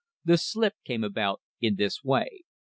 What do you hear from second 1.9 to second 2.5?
way.